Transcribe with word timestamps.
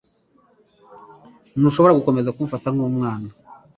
Ntushobora 1.57 1.97
gukomeza 1.99 2.33
kumfata 2.35 2.67
nkumwana. 2.75 3.29